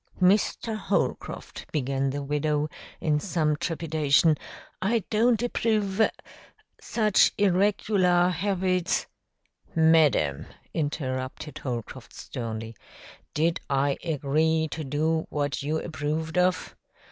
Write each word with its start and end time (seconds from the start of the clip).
"Mr. 0.19 0.75
Holcroft," 0.75 1.67
began 1.71 2.09
the 2.09 2.23
widow, 2.23 2.67
in 2.99 3.19
some 3.19 3.55
trepidation, 3.55 4.35
"I 4.81 5.03
don't 5.11 5.39
approve 5.43 6.01
such 6.81 7.31
irregular 7.37 8.29
habits" 8.29 9.05
"Madam," 9.91 10.47
interrupted 10.73 11.59
Holcroft 11.59 12.15
sternly, 12.15 12.75
"did 13.35 13.59
I 13.69 13.99
agree 14.03 14.67
to 14.71 14.83
do 14.83 15.27
what 15.29 15.61
you 15.61 15.77
approved 15.79 16.35
of? 16.35 16.75